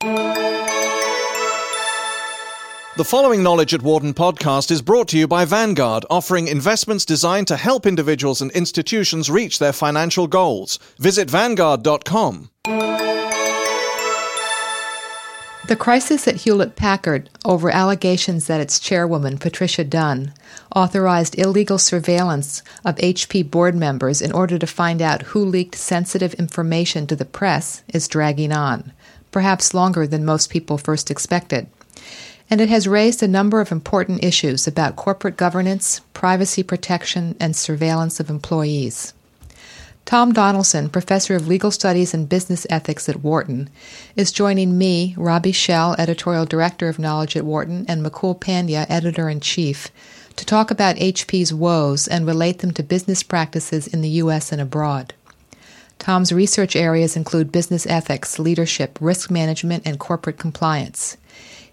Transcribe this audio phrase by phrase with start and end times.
[0.00, 0.64] The
[3.04, 7.56] following Knowledge at Wharton podcast is brought to you by Vanguard, offering investments designed to
[7.56, 10.78] help individuals and institutions reach their financial goals.
[10.98, 12.50] Visit Vanguard.com.
[15.68, 20.32] The crisis at Hewlett Packard over allegations that its chairwoman, Patricia Dunn,
[20.74, 26.34] authorized illegal surveillance of HP board members in order to find out who leaked sensitive
[26.34, 28.92] information to the press is dragging on,
[29.30, 31.66] perhaps longer than most people first expected
[32.50, 37.56] and it has raised a number of important issues about corporate governance, privacy protection, and
[37.56, 39.12] surveillance of employees.
[40.04, 43.68] Tom Donaldson, professor of legal studies and business ethics at Wharton,
[44.14, 49.28] is joining me, Robbie Shell, editorial director of Knowledge at Wharton, and Mukul Pandya, editor
[49.28, 49.88] in chief,
[50.36, 54.52] to talk about HP's woes and relate them to business practices in the U.S.
[54.52, 55.12] and abroad.
[55.98, 61.16] Tom's research areas include business ethics, leadership, risk management, and corporate compliance.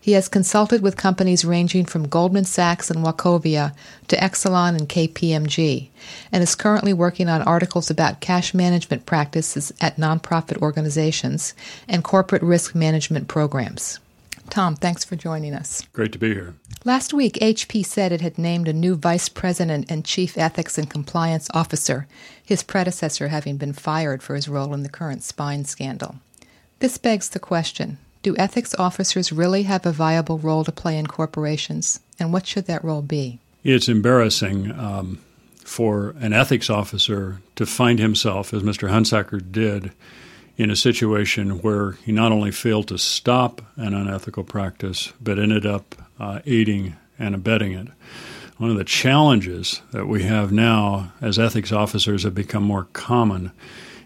[0.04, 3.74] He has consulted with companies ranging from Goldman Sachs and Wachovia
[4.10, 5.88] to Exelon and KPMG,
[6.30, 11.54] and is currently working on articles about cash management practices at nonprofit organizations
[11.88, 14.00] and corporate risk management programs.
[14.54, 15.82] Tom, thanks for joining us.
[15.94, 16.54] Great to be here.
[16.86, 20.88] Last week, HP said it had named a new vice president and chief ethics and
[20.88, 22.06] compliance officer,
[22.46, 26.18] his predecessor having been fired for his role in the current spine scandal.
[26.78, 31.08] This begs the question do ethics officers really have a viable role to play in
[31.08, 33.40] corporations, and what should that role be?
[33.64, 35.18] It's embarrassing um,
[35.64, 38.92] for an ethics officer to find himself, as Mr.
[38.92, 39.94] Hunsaker did,
[40.58, 45.66] in a situation where he not only failed to stop an unethical practice, but ended
[45.66, 47.88] up uh, aiding and abetting it.
[48.58, 53.52] One of the challenges that we have now as ethics officers have become more common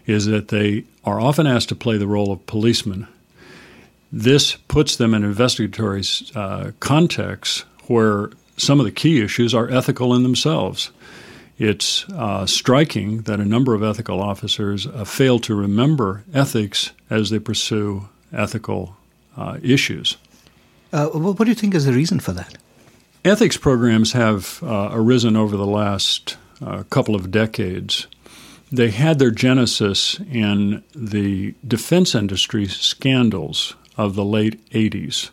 [0.06, 3.06] is that they are often asked to play the role of policemen
[4.12, 6.02] this puts them in investigatory
[6.34, 10.90] uh, context where some of the key issues are ethical in themselves.
[11.58, 17.30] It's uh, striking that a number of ethical officers uh, fail to remember ethics as
[17.30, 18.96] they pursue ethical
[19.36, 20.16] uh, issues.
[20.92, 22.56] Uh, what do you think is the reason for that?
[23.24, 26.36] Ethics programs have uh, arisen over the last
[26.90, 28.08] couple of decades.
[28.70, 35.30] They had their genesis in the defense industry scandals of the late 80s,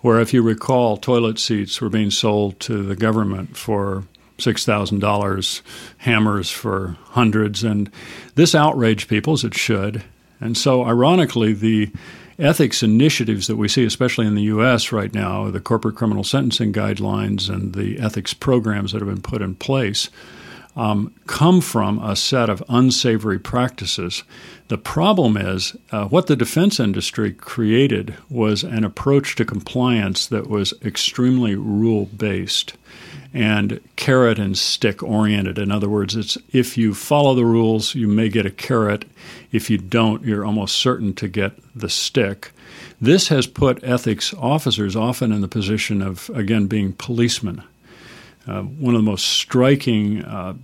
[0.00, 4.04] where, if you recall, toilet seats were being sold to the government for
[4.38, 5.62] $6,000,
[5.98, 7.90] hammers for hundreds, and
[8.34, 10.02] this outraged people, as it should.
[10.40, 11.90] And so, ironically, the
[12.38, 14.92] ethics initiatives that we see, especially in the U.S.
[14.92, 19.42] right now, the corporate criminal sentencing guidelines and the ethics programs that have been put
[19.42, 20.10] in place,
[20.76, 24.22] um, come from a set of unsavory practices.
[24.68, 30.48] The problem is uh, what the defense industry created was an approach to compliance that
[30.48, 32.74] was extremely rule based
[33.32, 35.58] and carrot and stick oriented.
[35.58, 39.04] In other words, it's if you follow the rules, you may get a carrot.
[39.52, 42.52] If you don't, you're almost certain to get the stick.
[43.00, 47.62] This has put ethics officers often in the position of, again, being policemen.
[48.46, 50.54] Uh, one of the most striking uh,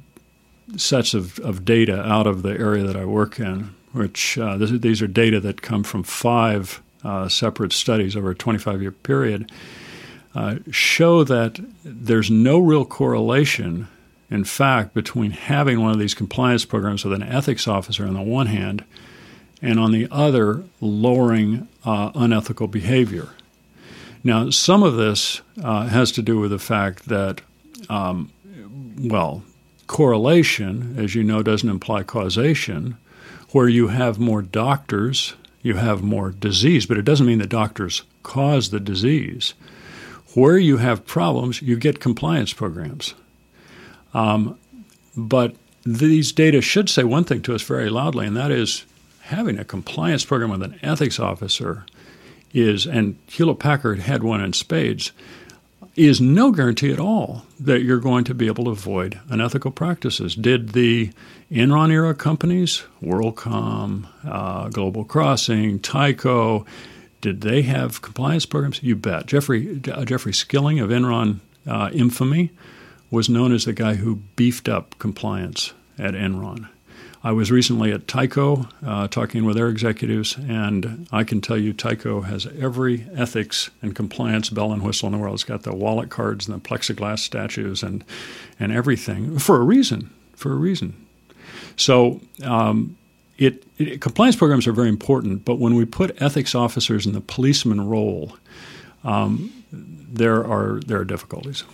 [0.77, 4.71] sets of, of data out of the area that I work in, which uh, this,
[4.71, 9.51] these are data that come from five uh, separate studies over a 25 year period,
[10.35, 13.89] uh, show that there's no real correlation,
[14.31, 18.23] in fact, between having one of these compliance programs with an ethics officer on the
[18.23, 18.85] one hand
[19.61, 23.29] and on the other, lowering unethical behavior.
[24.25, 27.41] Now, some of this uh, has to do with the fact that
[27.89, 28.31] um,
[28.99, 29.43] well,
[29.87, 32.97] correlation, as you know, doesn't imply causation.
[33.51, 38.03] Where you have more doctors, you have more disease, but it doesn't mean that doctors
[38.23, 39.55] cause the disease.
[40.35, 43.15] Where you have problems, you get compliance programs.
[44.15, 44.59] Um,
[45.15, 45.55] but
[45.85, 48.87] these data should say one thing to us very loudly, and that is
[49.23, 51.85] having a compliance program with an ethics officer
[52.53, 55.13] is, and Hewlett Packard had one in spades,
[55.95, 60.35] is no guarantee at all that you're going to be able to avoid unethical practices.
[60.35, 61.11] Did the
[61.51, 66.67] Enron era companies, WorldCom, uh, Global Crossing, Tyco,
[67.21, 68.83] did they have compliance programs?
[68.83, 69.27] You bet.
[69.27, 72.51] Jeffrey uh, Jeffrey Skilling of Enron uh, infamy
[73.11, 76.69] was known as the guy who beefed up compliance at Enron.
[77.25, 81.73] I was recently at Tyco uh, talking with their executives, and I can tell you
[81.73, 85.35] Tyco has every ethics and compliance bell and whistle in the world.
[85.35, 88.05] It's got the wallet cards and the plexiglass statues and,
[88.59, 90.11] and everything for a reason.
[90.35, 90.95] For a reason.
[91.77, 92.97] So, um,
[93.39, 97.21] it, it, compliance programs are very important, but when we put ethics officers in the
[97.21, 98.37] policeman role,
[99.05, 101.65] um, there are there are difficulties.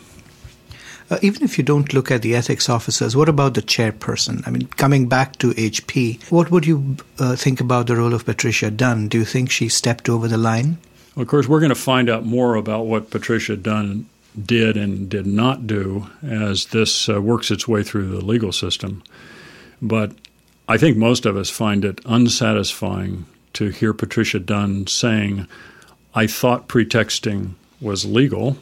[1.10, 4.46] Uh, even if you don't look at the ethics officers, what about the chairperson?
[4.46, 8.26] I mean, coming back to HP, what would you uh, think about the role of
[8.26, 9.08] Patricia Dunn?
[9.08, 10.76] Do you think she stepped over the line?
[11.14, 14.06] Well, of course, we're going to find out more about what Patricia Dunn
[14.44, 19.02] did and did not do as this uh, works its way through the legal system.
[19.80, 20.12] But
[20.68, 25.48] I think most of us find it unsatisfying to hear Patricia Dunn saying,
[26.14, 28.58] I thought pretexting was legal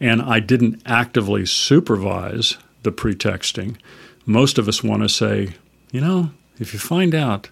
[0.00, 3.78] and I didn't actively supervise the pretexting.
[4.26, 5.54] Most of us want to say,
[5.90, 7.48] you know, if you find out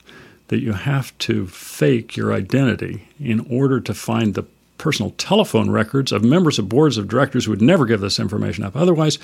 [0.48, 4.44] that you have to fake your identity in order to find the
[4.78, 8.62] personal telephone records of members of boards of directors who would never give this information
[8.62, 8.76] up.
[8.76, 9.18] Otherwise,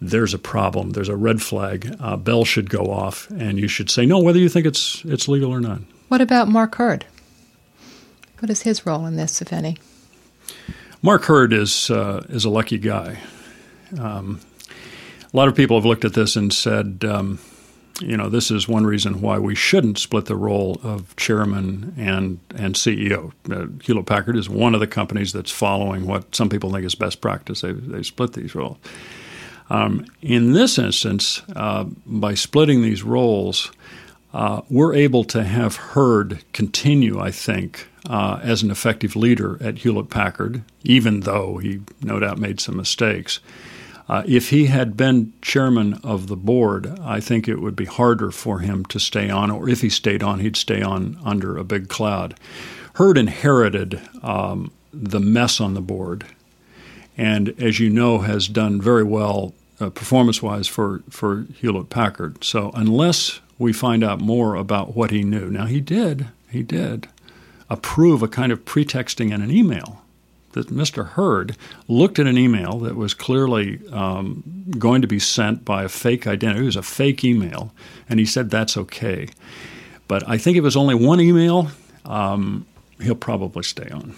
[0.00, 0.90] there's a problem.
[0.90, 1.94] There's a red flag.
[2.00, 5.28] A bell should go off, and you should say no, whether you think it's it's
[5.28, 5.80] legal or not.
[6.08, 7.04] What about Mark Hurd?
[8.38, 9.76] What is his role in this, if any?
[11.02, 13.18] Mark Hurd is uh, is a lucky guy.
[13.98, 14.40] Um,
[15.32, 17.38] a lot of people have looked at this and said, um,
[18.00, 22.38] you know, this is one reason why we shouldn't split the role of chairman and
[22.54, 23.32] and CEO.
[23.50, 26.94] Uh, Hewlett Packard is one of the companies that's following what some people think is
[26.94, 27.62] best practice.
[27.62, 28.76] They they split these roles.
[29.70, 33.70] Um, in this instance, uh, by splitting these roles,
[34.34, 39.78] uh, we're able to have Hurd continue, I think, uh, as an effective leader at
[39.78, 43.40] Hewlett Packard, even though he no doubt made some mistakes.
[44.08, 48.32] Uh, if he had been chairman of the board, I think it would be harder
[48.32, 51.62] for him to stay on, or if he stayed on, he'd stay on under a
[51.62, 52.34] big cloud.
[52.94, 56.26] Hurd inherited um, the mess on the board,
[57.16, 62.42] and as you know, has done very well uh, performance-wise for for Hewlett Packard.
[62.42, 67.08] So unless we find out more about what he knew, now he did, he did
[67.70, 70.02] approve a kind of pretexting in an email
[70.52, 71.10] that Mr.
[71.10, 71.56] Hurd
[71.86, 74.42] looked at an email that was clearly um,
[74.78, 76.62] going to be sent by a fake identity.
[76.62, 77.72] It was a fake email,
[78.08, 79.28] and he said that's okay.
[80.08, 81.70] But I think if it was only one email,
[82.04, 82.66] um,
[83.00, 84.16] he'll probably stay on.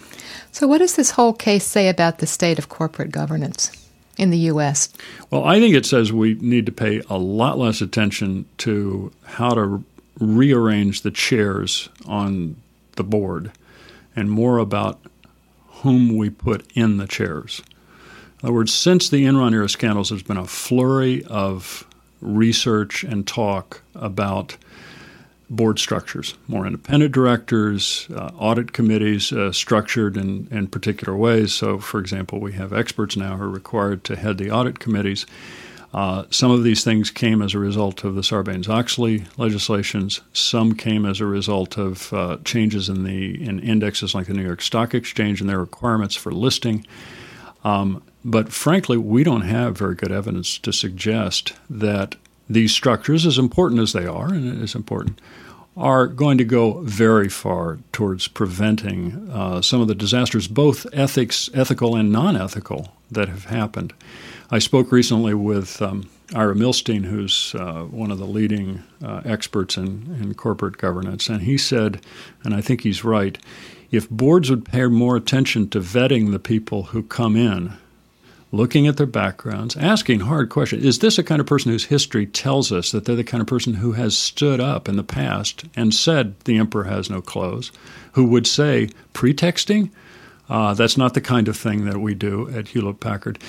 [0.51, 3.71] So, what does this whole case say about the state of corporate governance?
[4.15, 4.93] in the U.S.?
[5.31, 9.55] Well, I think it says we need to pay a lot less attention to how
[9.55, 9.83] to
[10.19, 12.55] rearrange the chairs on
[12.95, 13.51] the board
[14.15, 14.99] and more about
[15.81, 17.61] whom we put in the chairs.
[18.41, 21.87] In other words, since the Enron era scandals, there's been a flurry of
[22.21, 24.57] research and talk about
[25.49, 31.53] board structures, more independent directors, uh, audit committees uh, structured in, in particular ways.
[31.53, 35.25] So, for example, we have experts now who are required to head the audit committees.
[35.93, 40.21] Uh, some of these things came as a result of the Sarbanes Oxley legislations.
[40.33, 44.43] Some came as a result of uh, changes in the in indexes like the New
[44.43, 46.85] York Stock Exchange and their requirements for listing.
[47.63, 52.15] Um, but frankly, we don't have very good evidence to suggest that
[52.49, 55.19] these structures, as important as they are, and it is important,
[55.75, 61.49] are going to go very far towards preventing uh, some of the disasters, both ethics,
[61.53, 63.93] ethical and non-ethical, that have happened.
[64.53, 69.77] I spoke recently with um, Ira Milstein, who's uh, one of the leading uh, experts
[69.77, 72.05] in, in corporate governance, and he said,
[72.43, 73.35] and I think he's right,
[73.89, 77.73] if boards would pay more attention to vetting the people who come in,
[78.51, 80.85] looking at their backgrounds, asking hard questions.
[80.85, 83.47] Is this a kind of person whose history tells us that they're the kind of
[83.47, 87.71] person who has stood up in the past and said the emperor has no clothes,
[88.11, 89.89] who would say pretexting?
[90.47, 93.39] Uh, that's not the kind of thing that we do at Hewlett Packard.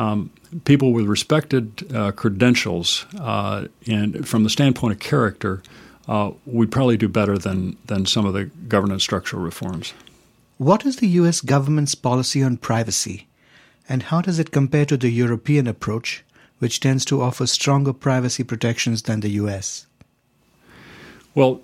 [0.00, 0.30] Um,
[0.64, 5.62] people with respected uh, credentials uh, and from the standpoint of character,
[6.08, 9.92] uh, we'd probably do better than, than some of the governance structural reforms.
[10.56, 11.42] What is the U.S.
[11.42, 13.26] government's policy on privacy?
[13.90, 16.24] And how does it compare to the European approach,
[16.60, 19.86] which tends to offer stronger privacy protections than the US?
[21.34, 21.60] Well,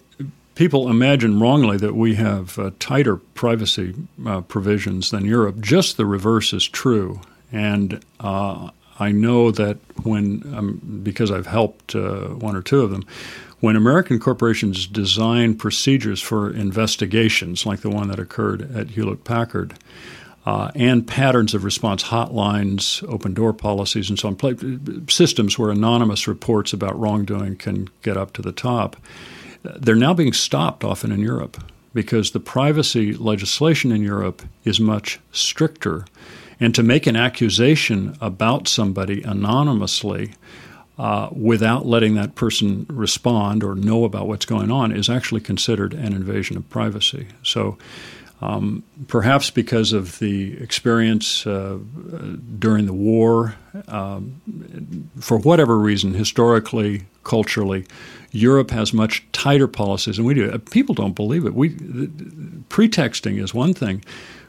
[0.55, 3.95] people imagine wrongly that we have uh, tighter privacy
[4.27, 5.59] uh, provisions than Europe.
[5.61, 7.23] Just the reverse is true.
[7.53, 12.91] And uh, I know that when, um, because I've helped uh, one or two of
[12.91, 13.05] them,
[13.61, 19.75] when American corporations design procedures for investigations, like the one that occurred at Hewlett Packard,
[20.45, 26.29] uh, and patterns of response hotlines, open door policies, and so on, systems where anonymous
[26.29, 28.97] reports about wrongdoing can get up to the top.
[29.65, 31.63] They're now being stopped often in Europe
[31.93, 36.05] because the privacy legislation in Europe is much stricter.
[36.59, 40.33] And to make an accusation about somebody anonymously
[40.99, 45.93] uh, without letting that person respond or know about what's going on is actually considered
[45.93, 47.27] an invasion of privacy.
[47.43, 47.77] So,
[48.43, 51.79] um, perhaps because of the experience uh,
[52.59, 53.55] during the war,
[53.89, 57.87] um, for whatever reason, historically, culturally,
[58.33, 60.57] Europe has much tighter policies than we do.
[60.71, 61.55] People don't believe it.
[61.55, 61.71] We
[62.69, 64.05] pretexting is one thing.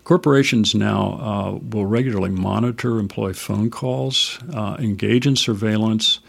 [0.07, 6.21] Corporations now uh, will regularly monitor employee phone calls, uh, engage in surveillance,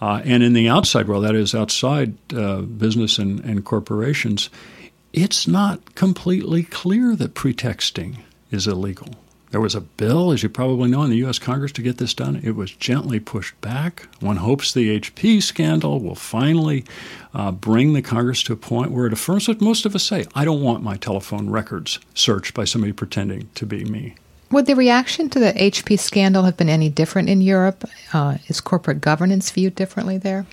[0.00, 4.50] uh, and in the outside world, that is outside uh, business and, and corporations,
[5.12, 8.18] it's not completely clear that pretexting
[8.50, 9.14] is illegal.
[9.52, 11.38] There was a bill, as you probably know, in the U.S.
[11.38, 12.40] Congress to get this done.
[12.42, 14.08] It was gently pushed back.
[14.20, 16.86] One hopes the HP scandal will finally
[17.34, 20.24] uh, bring the Congress to a point where it affirms what most of us say
[20.34, 24.14] I don't want my telephone records searched by somebody pretending to be me.
[24.50, 27.84] Would the reaction to the HP scandal have been any different in Europe?
[28.14, 30.46] Uh, is corporate governance viewed differently there?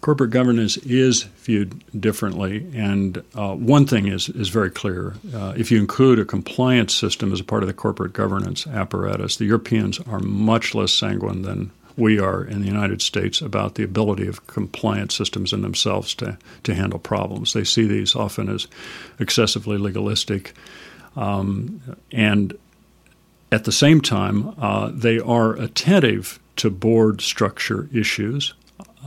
[0.00, 2.66] Corporate governance is viewed differently.
[2.74, 5.14] And uh, one thing is, is very clear.
[5.34, 9.36] Uh, if you include a compliance system as a part of the corporate governance apparatus,
[9.36, 13.82] the Europeans are much less sanguine than we are in the United States about the
[13.82, 17.52] ability of compliance systems in themselves to, to handle problems.
[17.52, 18.68] They see these often as
[19.18, 20.54] excessively legalistic.
[21.16, 21.80] Um,
[22.12, 22.56] and
[23.50, 28.54] at the same time, uh, they are attentive to board structure issues.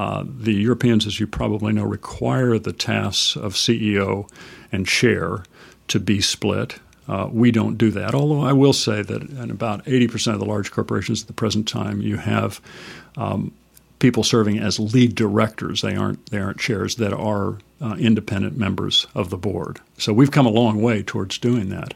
[0.01, 4.27] Uh, the Europeans, as you probably know, require the tasks of CEO
[4.71, 5.43] and chair
[5.89, 6.79] to be split.
[7.07, 8.15] Uh, we don't do that.
[8.15, 11.67] Although I will say that in about 80% of the large corporations at the present
[11.67, 12.59] time, you have
[13.15, 13.51] um,
[13.99, 15.83] people serving as lead directors.
[15.83, 19.81] They aren't they aren't chairs that are uh, independent members of the board.
[19.99, 21.93] So we've come a long way towards doing that.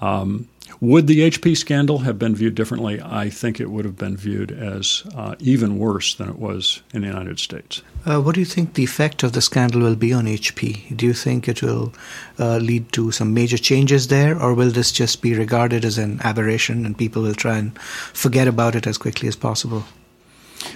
[0.00, 0.46] Um,
[0.80, 3.00] would the HP scandal have been viewed differently?
[3.00, 7.02] I think it would have been viewed as uh, even worse than it was in
[7.02, 7.82] the United States.
[8.04, 10.96] Uh, what do you think the effect of the scandal will be on HP?
[10.96, 11.92] Do you think it will
[12.38, 16.20] uh, lead to some major changes there, or will this just be regarded as an
[16.22, 19.84] aberration and people will try and forget about it as quickly as possible?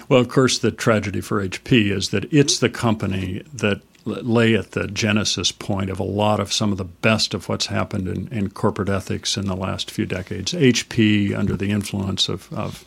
[0.09, 4.73] Well, of course, the tragedy for HP is that it's the company that lay at
[4.73, 8.29] the genesis point of a lot of some of the best of what's happened in,
[8.29, 10.53] in corporate ethics in the last few decades.
[10.53, 12.85] HP, under the influence of, of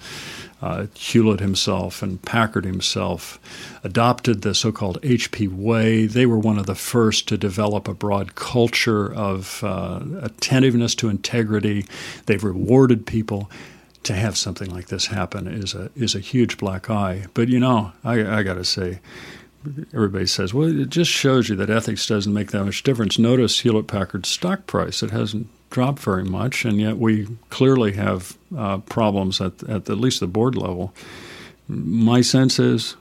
[0.61, 3.39] uh, Hewlett himself and Packard himself,
[3.83, 6.05] adopted the so called HP way.
[6.05, 11.09] They were one of the first to develop a broad culture of uh, attentiveness to
[11.09, 11.85] integrity.
[12.25, 13.51] They've rewarded people
[14.03, 17.25] to have something like this happen is a is a huge black eye.
[17.33, 18.99] But you know, I, I got to say,
[19.93, 23.17] everybody says, well, it just shows you that ethics doesn't make that much difference.
[23.17, 28.37] Notice Hewlett Packard's stock price; it hasn't dropped very much, and yet we clearly have
[28.55, 30.93] uh, problems at, at at least the board level.
[31.67, 32.95] My sense is,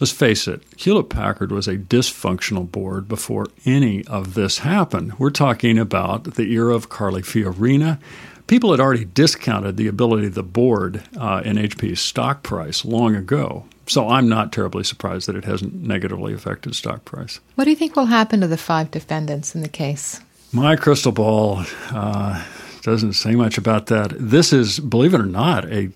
[0.00, 5.18] let's face it, Hewlett Packard was a dysfunctional board before any of this happened.
[5.18, 7.98] We're talking about the era of Carly Fiorina
[8.46, 13.16] people had already discounted the ability of the board uh, in HP's stock price long
[13.16, 13.64] ago.
[13.92, 17.40] So I'm not terribly surprised that it hasn't negatively affected stock price.
[17.56, 20.18] What do you think will happen to the five defendants in the case?
[20.50, 22.42] My crystal ball uh,
[22.80, 24.14] doesn't say much about that.
[24.18, 25.90] This is, believe it or not, a,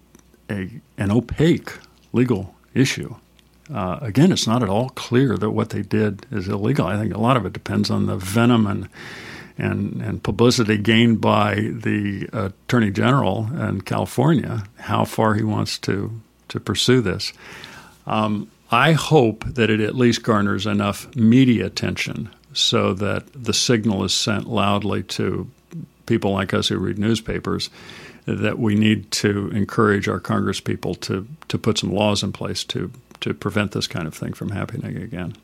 [0.50, 1.72] a an opaque
[2.12, 3.14] legal issue.
[3.72, 6.86] Uh, again, it's not at all clear that what they did is illegal.
[6.86, 8.90] I think a lot of it depends on the venom and
[9.56, 16.20] and, and publicity gained by the Attorney General in California, how far he wants to,
[16.48, 17.32] to pursue this.
[18.06, 24.02] Um, I hope that it at least garners enough media attention so that the signal
[24.04, 25.48] is sent loudly to
[26.06, 27.70] people like us who read newspapers
[28.26, 32.90] that we need to encourage our congresspeople to, to put some laws in place to,
[33.20, 35.36] to prevent this kind of thing from happening again.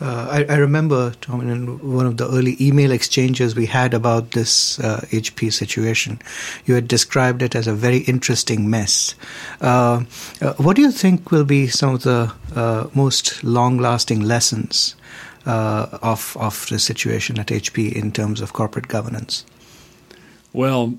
[0.00, 4.32] Uh, I, I, remember, Tom, in one of the early email exchanges we had about
[4.32, 6.20] this uh, HP situation,
[6.66, 9.14] you had described it as a very interesting mess.
[9.60, 10.04] Uh,
[10.42, 14.96] uh what do you think will be some of the uh, most long-lasting lessons
[15.46, 19.46] uh, of of the situation at HP in terms of corporate governance?
[20.52, 20.94] Well,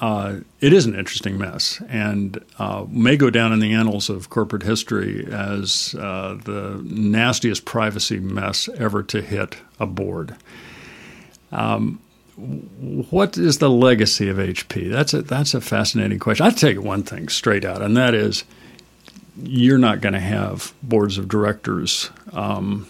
[0.00, 4.28] uh, it is an interesting mess and uh, may go down in the annals of
[4.28, 10.34] corporate history as uh, the nastiest privacy mess ever to hit a board.
[11.52, 12.00] Um,
[12.36, 14.90] what is the legacy of HP?
[14.90, 16.44] That's a, that's a fascinating question.
[16.44, 18.42] I'll tell you one thing straight out, and that is
[19.40, 22.88] you're not going to have boards of directors um,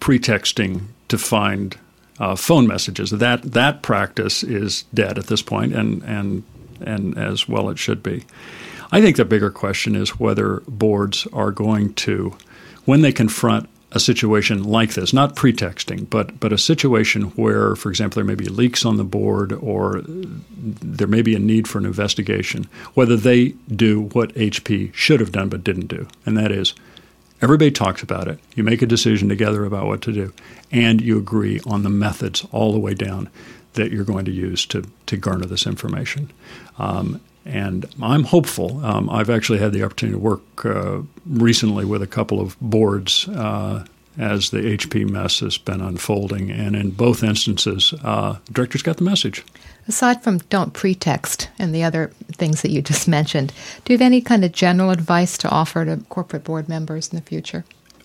[0.00, 1.78] pretexting to find
[2.18, 3.10] uh, phone messages.
[3.10, 6.42] That that practice is dead at this point, and and
[6.80, 8.24] and as well it should be.
[8.90, 12.34] I think the bigger question is whether boards are going to,
[12.86, 17.88] when they confront a situation like this, not pretexting, but but a situation where, for
[17.88, 21.78] example, there may be leaks on the board or there may be a need for
[21.78, 26.52] an investigation, whether they do what HP should have done but didn't do, and that
[26.52, 26.74] is
[27.40, 28.38] everybody talks about it.
[28.54, 30.32] You make a decision together about what to do,
[30.70, 33.28] and you agree on the methods all the way down
[33.74, 36.30] that you're going to use to to garner this information.
[36.78, 38.84] Um, and I'm hopeful.
[38.84, 43.26] Um, I've actually had the opportunity to work uh, recently with a couple of boards
[43.28, 43.86] uh,
[44.18, 49.04] as the HP mess has been unfolding, and in both instances, uh, directors got the
[49.04, 49.44] message.
[49.86, 53.52] Aside from don't pretext and the other things that you just mentioned,
[53.84, 57.16] do you have any kind of general advice to offer to corporate board members in
[57.16, 57.64] the future?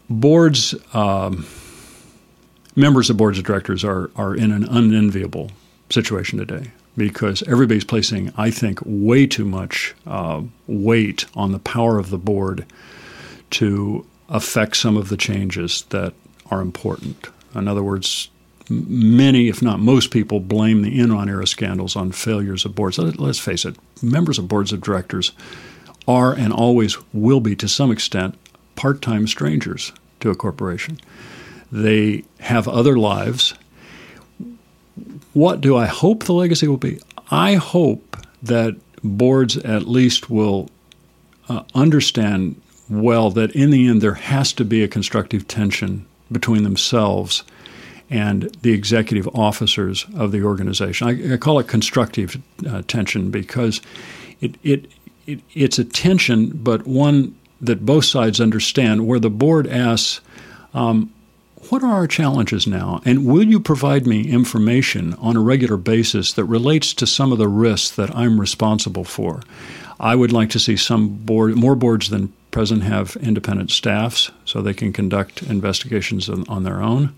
[0.09, 1.45] Boards, um,
[2.75, 5.51] members of boards of directors are, are in an unenviable
[5.89, 11.97] situation today because everybody's placing, I think, way too much uh, weight on the power
[11.97, 12.65] of the board
[13.51, 16.13] to affect some of the changes that
[16.51, 17.27] are important.
[17.55, 18.29] In other words,
[18.69, 22.97] many, if not most people, blame the Enron era scandals on failures of boards.
[22.97, 25.31] Let's face it, members of boards of directors
[26.07, 28.35] are and always will be, to some extent,
[28.75, 30.99] part time strangers to a corporation.
[31.71, 33.53] They have other lives
[35.33, 36.99] what do I hope the legacy will be?
[37.31, 40.69] I hope that boards at least will
[41.49, 46.63] uh, understand well that in the end there has to be a constructive tension between
[46.63, 47.43] themselves
[48.09, 51.07] and the executive officers of the organization.
[51.07, 53.81] I, I call it constructive uh, tension because
[54.41, 54.91] it, it,
[55.25, 60.19] it, it's a tension, but one that both sides understand, where the board asks,
[60.73, 61.11] um,
[61.69, 63.01] what are our challenges now?
[63.05, 67.37] And will you provide me information on a regular basis that relates to some of
[67.37, 69.41] the risks that I'm responsible for?
[69.99, 74.61] I would like to see some board, more boards than present have independent staffs so
[74.61, 77.13] they can conduct investigations on, on their own.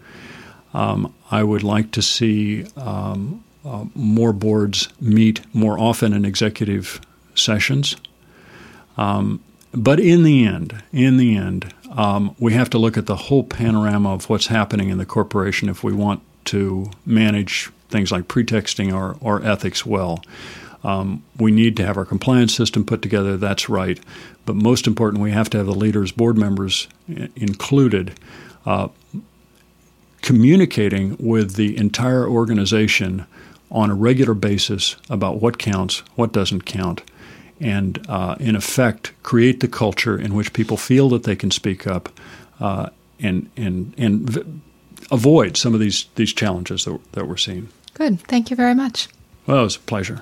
[0.73, 6.99] Um, I would like to see um, uh, more boards meet more often in executive
[7.35, 7.95] sessions.
[8.97, 9.43] Um,
[9.73, 13.43] but in the end, in the end, um, we have to look at the whole
[13.43, 18.93] panorama of what's happening in the corporation if we want to manage things like pretexting
[18.93, 20.23] or, or ethics well.
[20.85, 23.99] Um, we need to have our compliance system put together, that's right.
[24.45, 26.87] But most important, we have to have the leaders, board members
[27.35, 28.13] included,
[28.67, 28.89] uh,
[30.21, 33.25] communicating with the entire organization
[33.71, 37.01] on a regular basis about what counts, what doesn't count,
[37.59, 41.87] and uh, in effect create the culture in which people feel that they can speak
[41.87, 42.09] up
[42.59, 44.61] uh, and and and v-
[45.09, 47.69] avoid some of these these challenges that, that we're seeing.
[47.95, 48.19] Good.
[48.21, 49.07] Thank you very much.
[49.47, 50.21] Well, it was a pleasure.